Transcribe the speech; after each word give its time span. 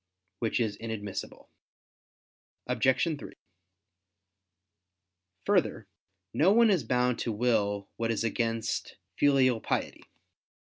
Which 0.39 0.59
is 0.59 0.77
inadmissible. 0.77 1.47
Obj. 2.65 3.03
3: 3.19 3.33
Further, 5.45 5.87
no 6.33 6.51
one 6.51 6.71
is 6.71 6.83
bound 6.83 7.19
to 7.19 7.31
will 7.31 7.87
what 7.97 8.09
is 8.09 8.23
against 8.23 8.97
filial 9.15 9.59
piety. 9.61 10.05